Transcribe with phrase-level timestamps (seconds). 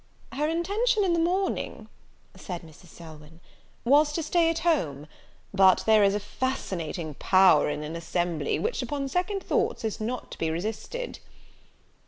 [0.31, 1.87] "Her intention in the morning,"
[2.35, 2.87] said Mrs.
[2.87, 3.39] Selwyn,
[3.85, 5.05] "was to stay at home;
[5.53, 10.31] but there is a fascinating power in an assembly, which, upon second thoughts, is not
[10.31, 11.19] to be resisted."